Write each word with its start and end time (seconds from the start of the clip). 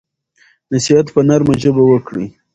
نصیحت 0.71 1.07
په 1.13 1.21
نرمه 1.27 1.53
ژبه 1.61 1.83
وکړئ. 1.87 2.27